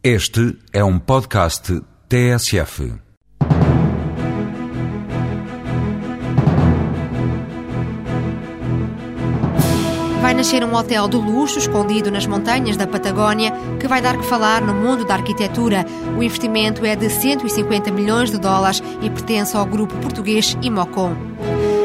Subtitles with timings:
[0.00, 2.94] Este é um podcast TSF.
[10.22, 14.24] Vai nascer um hotel de luxo escondido nas montanhas da Patagónia que vai dar que
[14.24, 15.84] falar no mundo da arquitetura.
[16.16, 21.16] O investimento é de 150 milhões de dólares e pertence ao grupo português Imocom.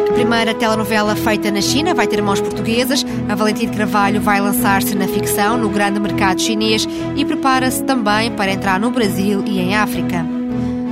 [0.07, 3.02] A primeira telenovela feita na China vai ter mãos portuguesas.
[3.29, 8.51] A Valentim Carvalho vai lançar-se na ficção no grande mercado chinês e prepara-se também para
[8.51, 10.25] entrar no Brasil e em África.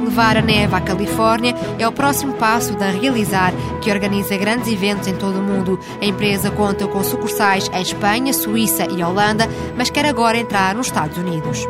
[0.03, 5.07] Levar a neve à Califórnia é o próximo passo da Realizar, que organiza grandes eventos
[5.07, 5.79] em todo o mundo.
[6.01, 10.87] A empresa conta com sucursais em Espanha, Suíça e Holanda, mas quer agora entrar nos
[10.87, 11.65] Estados Unidos.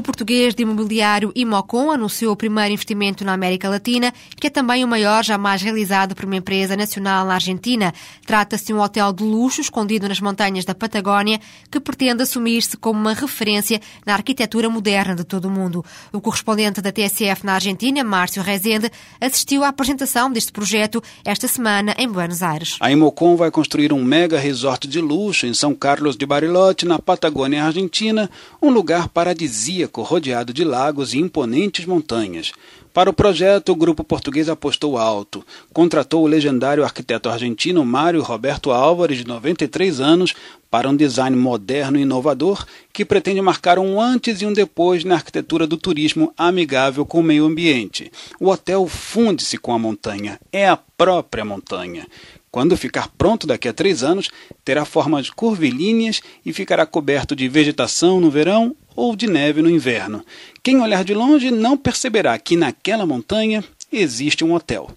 [0.00, 4.82] Grupo português de imobiliário Imocom anunciou o primeiro investimento na América Latina, que é também
[4.82, 7.92] o maior jamais realizado por uma empresa nacional na Argentina.
[8.26, 11.38] Trata-se de um hotel de luxo escondido nas montanhas da Patagónia,
[11.70, 15.84] que pretende assumir-se como uma referência na arquitetura moderna de todo o mundo.
[16.12, 21.94] O correspondente da TSF na Argentina, Márcio Rezende, assistiu à apresentação deste projeto esta semana
[21.98, 22.78] em Buenos Aires.
[22.80, 26.98] A Imocom vai construir um mega resort de luxo em São Carlos de Bariloche, na
[26.98, 28.30] Patagônia Argentina,
[28.62, 32.52] um lugar paradisíaco rodeado de lagos e imponentes montanhas.
[32.92, 35.44] Para o projeto, o grupo português apostou alto.
[35.72, 40.34] Contratou o legendário arquiteto argentino Mário Roberto Álvares, de 93 anos,
[40.68, 45.14] para um design moderno e inovador que pretende marcar um antes e um depois na
[45.16, 48.10] arquitetura do turismo amigável com o meio ambiente.
[48.40, 52.06] O hotel funde-se com a montanha, é a própria montanha.
[52.50, 54.28] Quando ficar pronto daqui a três anos,
[54.64, 60.24] terá formas curvilíneas e ficará coberto de vegetação no verão ou de neve no inverno.
[60.62, 64.90] Quem olhar de longe não perceberá que naquela montanha existe um hotel.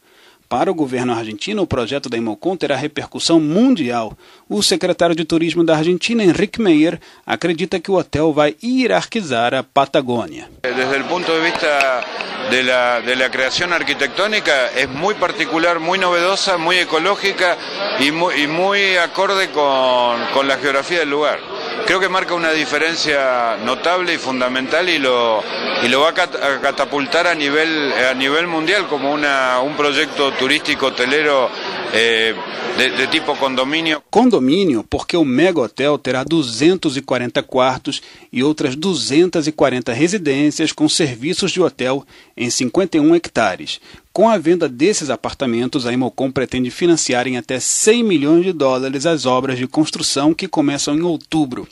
[0.53, 4.15] Para o governo argentino, o projeto da Imocom terá repercussão mundial.
[4.47, 9.63] O secretário de Turismo da Argentina, Enrique Meyer, acredita que o hotel vai hierarquizar a
[9.63, 10.47] Patagônia.
[10.61, 12.05] Desde o ponto de vista
[12.51, 17.57] de la, de la creación arquitectónica es muy particular, muy novedosa, muy ecológica
[17.99, 21.52] y muy, y muy acorde con, con la geografía del lugar.
[21.85, 25.43] Creo que marca una diferencia notable y fundamental y lo,
[25.81, 30.87] y lo va a catapultar a nivel, a nivel mundial como una, un proyecto turístico
[30.87, 31.49] hotelero
[31.95, 32.33] eh,
[32.75, 34.01] de, de, tipo condomínio.
[34.09, 41.61] Condomínio, porque o mega hotel terá 240 quartos e outras 240 residências com serviços de
[41.61, 42.03] hotel
[42.35, 43.79] em 51 hectares.
[44.11, 49.05] Com a venda desses apartamentos, a Imocom pretende financiar em até 100 milhões de dólares
[49.05, 51.67] as obras de construção que começam em outubro.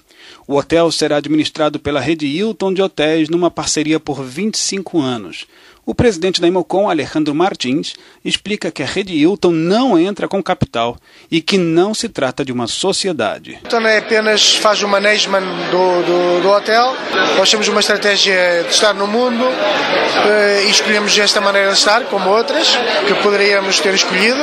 [0.47, 5.47] O hotel será administrado pela rede Hilton de hotéis numa parceria por 25 anos.
[5.83, 10.95] O presidente da Imocom, Alejandro Martins, explica que a rede Hilton não entra com capital
[11.29, 13.59] e que não se trata de uma sociedade.
[13.63, 16.95] Hilton é apenas faz o management do, do, do, hotel.
[17.35, 19.43] Nós temos uma estratégia de estar no mundo
[20.65, 22.77] e escolhemos esta maneira de estar, como outras,
[23.07, 24.41] que poderíamos ter escolhido,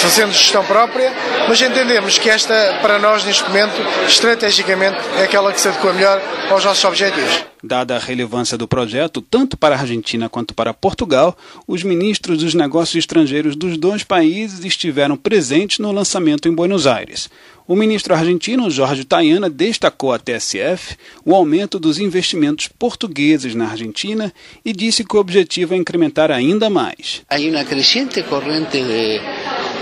[0.00, 1.12] fazendo gestão própria,
[1.48, 3.74] mas entendemos que esta, para nós, neste momento,
[4.06, 6.20] estrategicamente, é aquela que se adequa melhor
[6.50, 7.44] aos nossos objetivos.
[7.66, 12.54] Dada a relevância do projeto, tanto para a Argentina quanto para Portugal, os ministros dos
[12.54, 17.28] negócios estrangeiros dos dois países estiveram presentes no lançamento em Buenos Aires.
[17.68, 24.32] O ministro argentino Jorge Tayana destacou à TSF o aumento dos investimentos portugueses na Argentina
[24.64, 27.22] e disse que o objetivo é incrementar ainda mais.
[27.28, 29.20] Há uma crescente corrente de,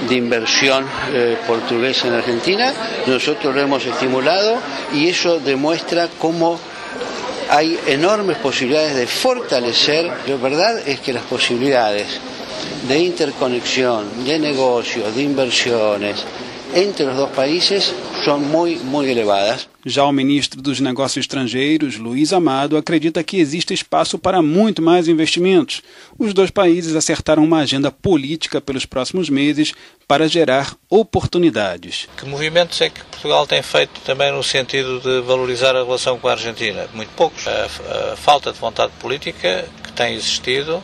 [0.09, 2.73] de inversión eh, portuguesa na Argentina.
[3.07, 4.59] Nós lo hemos estimulado
[4.95, 6.59] e isso demonstra como
[7.51, 10.11] hay enormes posibilidades de fortalecer.
[10.27, 12.07] La verdad es que las posibilidades
[12.89, 16.25] de interconexión, de negocios, de inversiones
[16.75, 17.95] entre los dos países
[18.25, 19.69] son muy, muy elevadas.
[19.87, 25.09] Já o ministro dos Negócios Estrangeiros, Luiz Amado, acredita que existe espaço para muito mais
[25.09, 25.83] investimentos.
[26.19, 29.75] Os dois países acertaram uma agenda política pelos próximos meses
[30.09, 32.09] para gerar oportunidades.
[32.17, 36.29] Que movimentos é que Portugal tem feito também no sentido de valorizar a relação com
[36.29, 36.89] a Argentina?
[36.95, 37.47] Muito poucos.
[37.47, 40.83] A, falta de vontade política que tem existido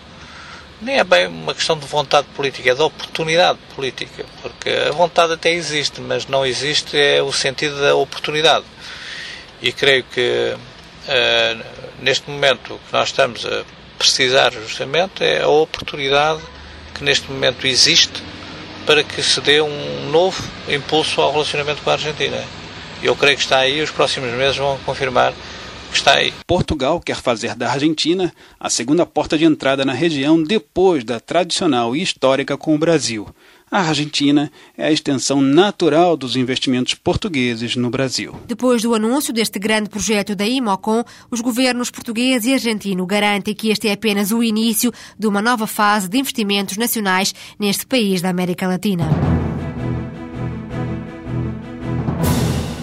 [0.80, 5.34] nem é bem uma questão de vontade política, é de oportunidade política, porque a vontade
[5.34, 8.64] até existe, mas não existe é o sentido da oportunidade.
[9.60, 11.64] E creio que uh,
[12.00, 13.64] neste momento que nós estamos a
[13.98, 16.40] precisar justamente é a oportunidade
[16.94, 18.22] que neste momento existe
[18.86, 22.42] para que se dê um novo impulso ao relacionamento com a Argentina.
[23.02, 25.34] Eu creio que está aí, os próximos meses vão confirmar
[25.92, 26.32] está aí.
[26.46, 31.94] Portugal quer fazer da Argentina a segunda porta de entrada na região depois da tradicional
[31.94, 33.28] e histórica com o Brasil.
[33.70, 38.34] A Argentina é a extensão natural dos investimentos portugueses no Brasil.
[38.44, 43.68] Depois do anúncio deste grande projeto da Imocom, os governos português e argentino garantem que
[43.68, 48.28] este é apenas o início de uma nova fase de investimentos nacionais neste país da
[48.28, 49.08] América Latina.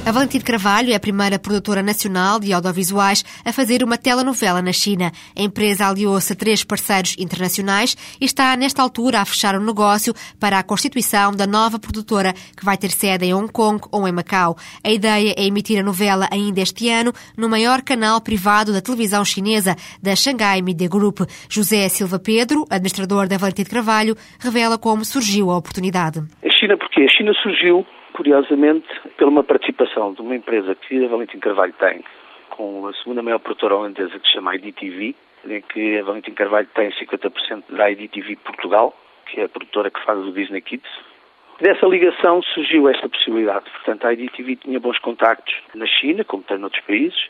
[0.08, 4.72] A Valentim Carvalho é a primeira produtora nacional de audiovisuais a fazer uma telenovela na
[4.72, 5.12] China.
[5.38, 10.14] A empresa aliou-se a três parceiros internacionais e está, nesta altura, a fechar um negócio
[10.40, 14.14] para a constituição da nova produtora que vai ter sede em Hong Kong ou em
[14.14, 14.56] Macau.
[14.82, 19.26] A ideia é emitir a novela ainda este ano no maior canal privado da televisão
[19.26, 21.20] chinesa, da Shanghai Media Group.
[21.50, 26.20] José Silva Pedro, administrador da Valentim Carvalho, revela como surgiu a oportunidade.
[26.46, 27.86] A China, porque a China surgiu
[28.18, 32.04] curiosamente, pela uma participação de uma empresa que a Valentim Carvalho tem
[32.50, 35.16] com a segunda maior produtora holandesa que se chama IDTV,
[35.48, 38.98] em que a Valentim Carvalho tem 50% da IDTV Portugal,
[39.28, 40.90] que é a produtora que faz o Disney Kids.
[41.62, 43.70] Dessa ligação surgiu esta possibilidade.
[43.70, 47.30] Portanto, a IDTV tinha bons contactos na China, como tem noutros países,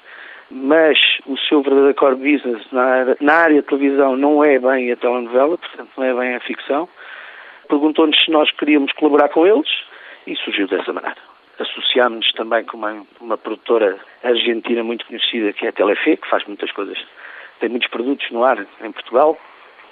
[0.50, 4.96] mas o seu verdadeiro core business na, na área de televisão não é bem a
[4.96, 6.88] telenovela, portanto não é bem a ficção.
[7.68, 9.68] Perguntou-nos se nós queríamos colaborar com eles
[10.28, 11.18] e surgiu dessa maneira.
[11.58, 16.46] Associámos-nos também com uma, uma, produtora argentina muito conhecida que é a Telefe, que faz
[16.46, 16.98] muitas coisas,
[17.60, 19.38] tem muitos produtos no ar em Portugal.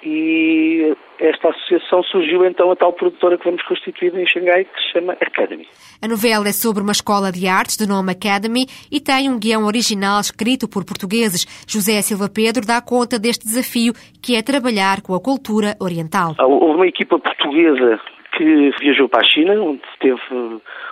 [0.02, 4.92] E esta associação surgiu então a tal produtora que vamos constituir em Xangai, que se
[4.92, 5.66] chama Academy.
[6.00, 9.64] A novela é sobre uma escola de artes de nome Academy e tem um guião
[9.64, 11.46] original escrito por portugueses.
[11.66, 16.36] José Silva Pedro dá conta deste desafio, que é trabalhar com a cultura oriental.
[16.38, 17.98] Houve uma equipa portuguesa
[18.36, 20.20] que viajou para a China, onde teve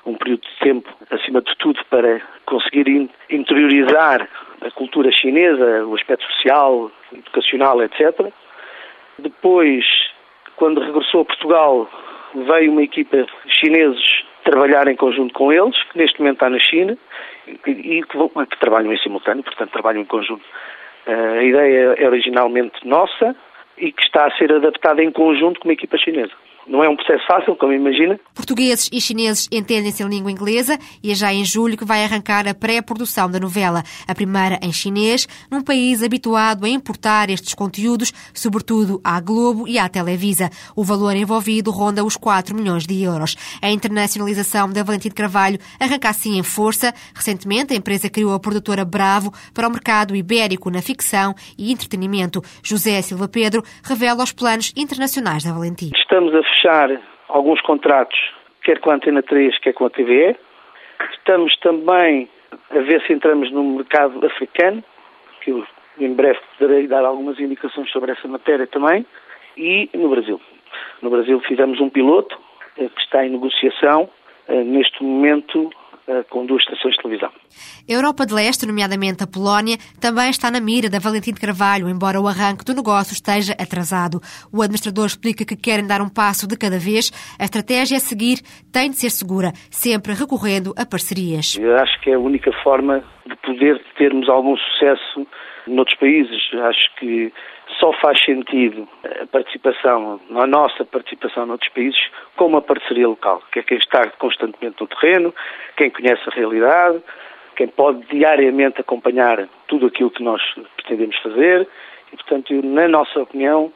[0.06, 4.26] um período de tempo, acima de tudo, para conseguir interiorizar
[4.62, 8.32] a cultura chinesa, o aspecto social, educacional, etc.
[9.18, 9.84] Depois,
[10.56, 11.90] quando regressou a Portugal,
[12.34, 16.58] veio uma equipa de chineses trabalhar em conjunto com eles, que neste momento está na
[16.58, 16.96] China,
[17.46, 20.44] e que, que trabalham em simultâneo, portanto trabalham em conjunto.
[21.06, 23.36] A ideia é originalmente nossa
[23.76, 26.32] e que está a ser adaptada em conjunto com uma equipa chinesa.
[26.66, 28.18] Não é um processo fácil, como imagina.
[28.34, 32.48] Portugueses e chineses entendem-se em língua inglesa e é já em julho que vai arrancar
[32.48, 38.12] a pré-produção da novela, a primeira em chinês, num país habituado a importar estes conteúdos,
[38.32, 40.50] sobretudo à Globo e à Televisa.
[40.74, 43.36] O valor envolvido ronda os 4 milhões de euros.
[43.62, 46.92] A internacionalização da Valentim de Carvalho arranca assim em força.
[47.14, 52.42] Recentemente, a empresa criou a produtora Bravo para o mercado ibérico na ficção e entretenimento.
[52.62, 55.90] José Silva Pedro revela os planos internacionais da Valentim.
[55.94, 58.18] Estamos a fechar alguns contratos,
[58.62, 60.36] quer com a Antena 3, quer com a TVE.
[61.12, 62.28] Estamos também
[62.70, 64.82] a ver se entramos no mercado africano,
[65.40, 65.66] que eu
[65.98, 69.04] em breve poderei dar algumas indicações sobre essa matéria também,
[69.56, 70.40] e no Brasil.
[71.02, 72.36] No Brasil fizemos um piloto
[72.78, 74.08] eh, que está em negociação.
[74.48, 75.70] Eh, neste momento
[76.30, 77.30] com duas estações de televisão.
[77.88, 81.88] A Europa de Leste, nomeadamente a Polónia, também está na mira da Valentim de Carvalho,
[81.88, 84.20] embora o arranque do negócio esteja atrasado.
[84.52, 87.10] O administrador explica que querem dar um passo de cada vez.
[87.38, 88.38] A estratégia a seguir
[88.72, 91.56] tem de ser segura, sempre recorrendo a parcerias.
[91.58, 95.26] Eu acho que é a única forma de poder termos algum sucesso
[95.66, 96.42] noutros países.
[96.54, 97.32] Acho que
[97.78, 102.00] só faz sentido a participação, a nossa participação noutros países,
[102.36, 105.34] com uma parceria local, que é quem está constantemente no terreno,
[105.76, 107.02] quem conhece a realidade,
[107.56, 110.42] quem pode diariamente acompanhar tudo aquilo que nós
[110.76, 111.68] pretendemos fazer.
[112.12, 113.72] E, portanto, na nossa opinião,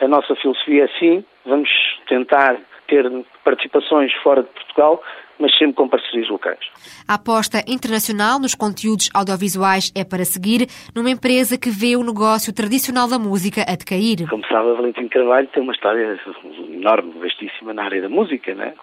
[0.00, 1.70] a nossa filosofia é sim, vamos
[2.08, 2.56] tentar
[2.88, 3.04] ter
[3.44, 5.02] participações fora de Portugal,
[5.38, 6.60] mas sempre com parcerias locais.
[7.08, 12.54] A aposta internacional nos conteúdos audiovisuais é para seguir numa empresa que vê o negócio
[12.54, 14.28] tradicional da música a decair.
[14.28, 16.18] Como sabe, a Valentim Carvalho tem uma história
[16.70, 18.74] enorme, vastíssima na área da música, né?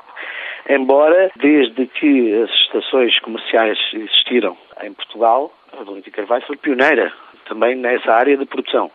[0.68, 7.12] Embora, desde que as estações comerciais existiram em Portugal, a Valentim Carvalho foi pioneira
[7.48, 8.92] também nessa área de produção.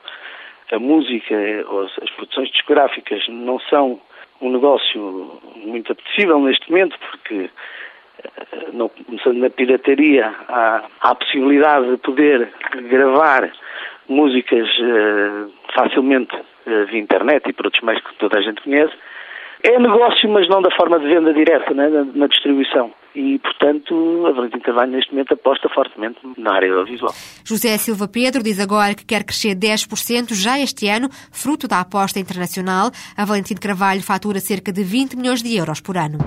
[0.73, 1.35] A música,
[2.03, 4.01] as produções discográficas não são
[4.41, 7.51] um negócio muito apetecível neste momento, porque
[8.25, 12.49] eh, não, começando na pirataria, há, há, a possibilidade de poder
[12.89, 13.51] gravar
[14.09, 18.93] músicas uh, facilmente uh, via internet e por outros meios que toda a gente conhece.
[19.67, 22.93] É negócio, mas não da forma de venda direta, né, na, na distribuição.
[23.15, 27.15] E, portanto, a Valentim Carvalho neste momento aposta fortemente na área audiovisual.
[27.45, 32.21] José Silva Pedro diz agora que quer crescer 10% já este ano, fruto da aposta
[32.21, 32.91] internacional.
[33.17, 36.19] A Valentim Carvalho fatura cerca de 20 milhões de euros por ano.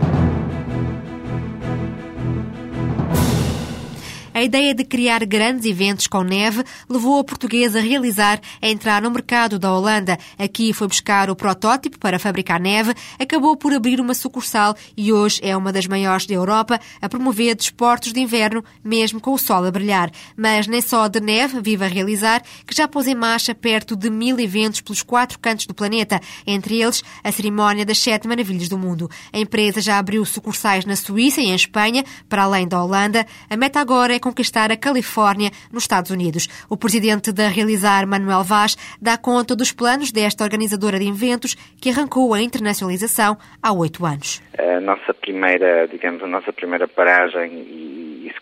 [4.38, 9.02] A ideia de criar grandes eventos com neve levou a portuguesa a realizar a entrar
[9.02, 10.16] no mercado da Holanda.
[10.38, 15.40] Aqui foi buscar o protótipo para fabricar neve, acabou por abrir uma sucursal e hoje
[15.42, 19.66] é uma das maiores da Europa a promover desportos de inverno, mesmo com o sol
[19.66, 20.12] a brilhar.
[20.36, 24.08] Mas nem só de neve vive a realizar, que já pôs em marcha perto de
[24.12, 28.78] mil eventos pelos quatro cantos do planeta, entre eles a cerimónia das sete maravilhas do
[28.78, 29.10] mundo.
[29.34, 33.26] A empresa já abriu sucursais na Suíça e em Espanha, para além da Holanda.
[33.50, 36.48] A meta agora é conquistar a Califórnia, nos Estados Unidos.
[36.70, 41.90] O presidente da Realizar, Manuel Vaz, dá conta dos planos desta organizadora de eventos que
[41.90, 44.42] arrancou a internacionalização há oito anos.
[44.58, 47.98] A nossa primeira, digamos, a nossa primeira paragem e,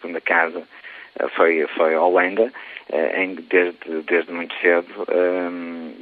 [0.06, 0.64] segunda casa
[1.20, 2.52] eh, foi, foi a Holanda,
[2.92, 4.88] eh, em, desde, desde muito cedo.
[5.10, 5.94] Um,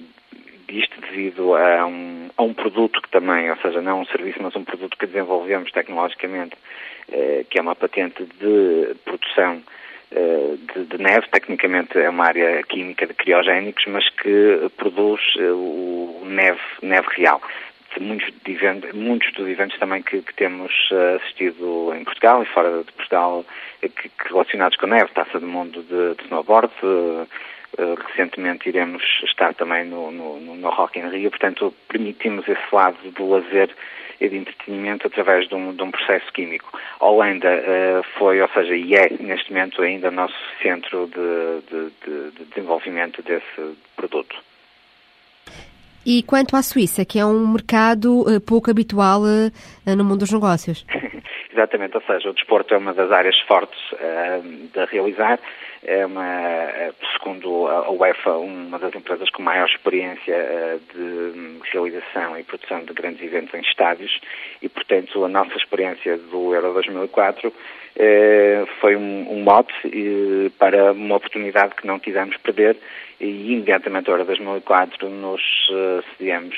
[0.80, 4.56] isto devido a um, a um produto que também, ou seja, não um serviço, mas
[4.56, 6.56] um produto que desenvolvemos tecnologicamente,
[7.12, 9.62] eh, que é uma patente de produção
[10.12, 15.52] eh, de, de, neve, tecnicamente é uma área química de criogénicos, mas que produz eh,
[15.52, 17.42] o neve, neve real.
[18.00, 18.34] Muitos,
[18.96, 20.74] muitos dos eventos também que, que, temos
[21.16, 23.46] assistido em Portugal e fora de Portugal
[23.82, 26.74] que, que relacionados com a neve, taça do mundo de, de snowboard,
[27.78, 32.98] eh, recentemente iremos estar também no, no, no Rock in Rio, portanto permitimos esse lado
[33.12, 33.70] do lazer
[34.22, 36.78] e de entretenimento através de um, de um processo químico.
[37.00, 41.92] A Holanda uh, foi, ou seja, e é neste momento ainda nosso centro de, de,
[42.06, 44.36] de, de desenvolvimento desse produto.
[46.06, 49.22] E quanto à Suíça, que é um mercado uh, pouco habitual
[49.86, 50.86] no mundo dos negócios?
[51.54, 53.80] Exatamente, ou seja, o desporto é uma das áreas fortes
[54.74, 55.40] de realizar.
[55.86, 62.40] É uma, é, segundo a UEFA, uma das empresas com maior experiência eh, de realização
[62.40, 64.18] e produção de grandes eventos em estádios
[64.62, 67.83] e, portanto, a nossa experiência do Euro 2004 eh,
[68.82, 69.74] foi um, mote
[70.58, 72.76] para uma oportunidade que não quisemos perder
[73.20, 76.56] e imediatamente a Euro 2004 nos uh, sediamos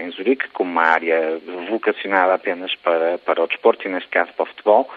[0.00, 1.40] em Zurique como uma área
[1.70, 4.90] vocacionada apenas para, para o desporto e, neste caso, para o futebol.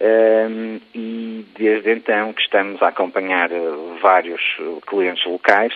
[0.00, 3.60] Um, e desde então que estamos a acompanhar eh,
[4.00, 5.74] vários eh, clientes locais,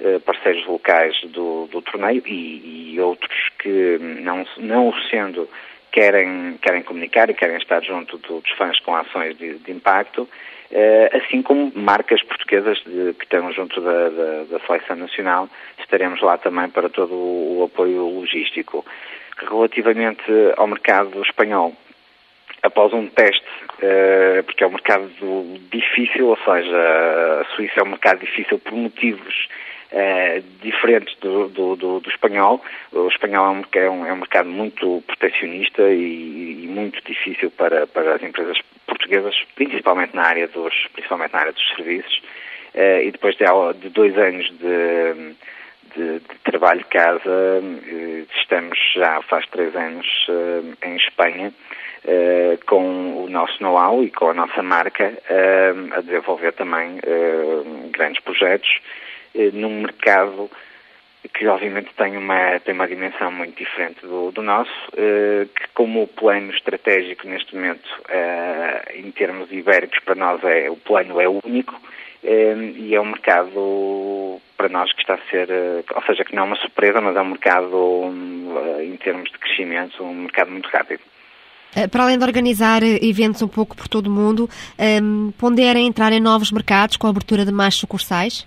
[0.00, 5.48] uh, parceiros locais do, do torneio e, e, outros que não, não sendo
[5.92, 10.22] querem, querem comunicar e querem estar junto do, dos fãs com ações de, de impacto,
[10.22, 16.20] uh, assim como marcas portuguesas de, que estão junto da, da, da seleção nacional, estaremos
[16.20, 18.84] lá também para todo o, o apoio logístico.
[19.38, 20.22] Relativamente
[20.56, 21.74] ao mercado espanhol,
[22.62, 25.10] após um teste, uh, porque é um mercado
[25.70, 29.48] difícil, ou seja, a Suíça é um mercado difícil por motivos
[29.92, 32.62] uh, diferentes do, do, do, do, espanhol.
[32.92, 37.50] O espanhol é um, é um, é um mercado muito proteccionista e, e, muito difícil
[37.50, 42.22] para, para as empresas portuguesas, principalmente na área dos, principalmente na área dos serviços.
[42.74, 43.44] Uh, e depois de,
[43.80, 45.34] de dois anos de,
[45.96, 47.62] de, de, trabalho de casa,
[48.40, 50.06] estamos já faz três anos
[50.84, 51.52] em Espanha
[52.04, 57.90] uh, com o nosso know-how e com a nossa marca uh, a desenvolver também uh,
[57.90, 58.68] grandes projetos
[59.52, 60.50] num mercado
[61.34, 66.50] que obviamente tem uma, tem uma dimensão muito diferente do, do nosso, que como plano
[66.50, 67.88] estratégico neste momento,
[68.94, 71.78] em termos ibéricos, para nós é, o plano é único,
[72.22, 75.48] e é um mercado para nós que está a ser,
[75.94, 78.12] ou seja, que não é uma surpresa, mas é um mercado,
[78.82, 81.02] em termos de crescimento, um mercado muito rápido.
[81.74, 84.50] Eh, para além de organizar eh, eventos um pouco por todo o mundo,
[85.02, 88.46] um, pondera entrar em novos mercados com a abertura de mais sucursais?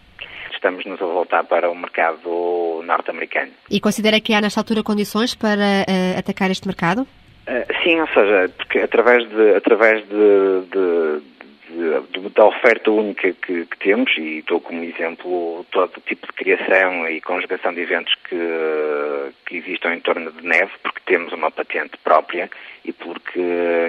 [0.63, 3.51] Estamos-nos a voltar para o mercado norte-americano.
[3.69, 7.01] E considera que há nesta altura condições para uh, atacar este mercado?
[7.01, 11.21] Uh, sim, ou seja, porque através de, através de, de
[11.69, 17.07] de, da oferta única que, que, temos, e estou como exemplo todo tipo de criação
[17.07, 21.97] e conjugação de eventos que, que existam em torno de neve, porque temos uma patente
[22.03, 22.49] própria
[22.83, 23.39] e porque,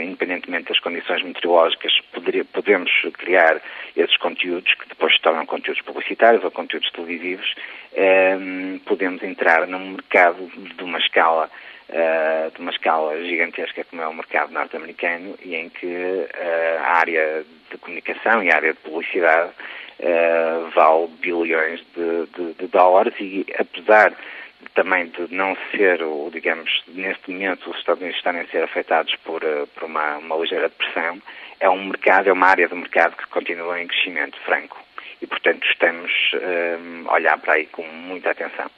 [0.04, 3.60] independentemente das condições meteorológicas, poderia, podemos criar
[3.96, 7.54] esses conteúdos que depois se tornam conteúdos publicitários ou conteúdos televisivos,
[7.92, 8.38] eh,
[8.86, 11.50] podemos entrar num mercado de uma escala
[11.88, 16.98] uh, de uma escala gigantesca como é o mercado norte-americano e em que uh, a
[16.98, 19.50] área de comunicação e a área de publicidade
[20.00, 24.12] uh, vale bilhões de, de, de, dólares e apesar
[24.74, 29.14] também de não ser, o, digamos, neste momento os Estados Unidos estarem a ser afetados
[29.16, 29.40] por,
[29.74, 31.20] por uma, uma ligeira depressão,
[31.60, 34.82] é um mercado, é uma área do mercado que continua em crescimento franco
[35.20, 36.10] e, portanto, estamos
[37.06, 38.68] a olhar para aí com muita atenção.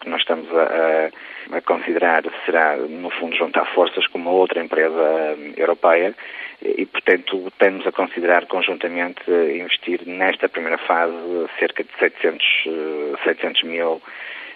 [0.00, 1.10] Que nós estamos a,
[1.56, 6.14] a, considerar será, no fundo, juntar forças com uma outra empresa europeia
[6.62, 11.14] e, portanto, temos a considerar conjuntamente investir nesta primeira fase
[11.58, 12.44] cerca de 700,
[13.24, 14.00] 700 mil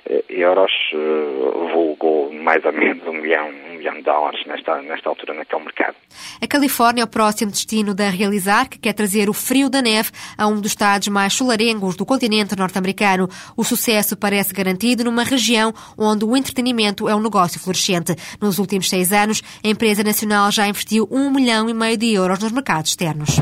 [0.07, 5.35] eh, euros, eh, vulgo mais ou menos um milhão, milhão de dólares nesta, nesta altura
[5.35, 5.97] naquele mercado.
[6.43, 10.11] A Califórnia é o próximo destino da Realizar, que quer trazer o frio da neve
[10.37, 13.29] a um dos estados mais solarengos do continente norte-americano.
[13.57, 18.15] O sucesso parece garantido numa região onde o entretenimento é um negócio florescente.
[18.41, 22.39] Nos últimos seis anos, a empresa nacional já investiu um milhão e meio de euros
[22.41, 23.39] nos mercados externos.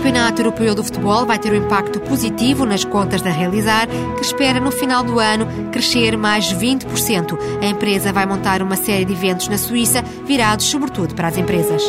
[0.00, 4.58] Campeonato Europeu do Futebol vai ter um impacto positivo nas contas da Realizar, que espera
[4.58, 7.38] no final do ano crescer mais 20%.
[7.60, 11.82] A empresa vai montar uma série de eventos na Suíça, virados sobretudo para as empresas.